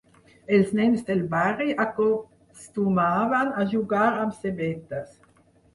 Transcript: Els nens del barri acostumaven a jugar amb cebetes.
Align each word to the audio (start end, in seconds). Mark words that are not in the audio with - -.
Els 0.55 0.71
nens 0.79 1.03
del 1.09 1.21
barri 1.33 1.75
acostumaven 1.85 3.55
a 3.65 3.71
jugar 3.77 4.11
amb 4.25 4.39
cebetes. 4.43 5.19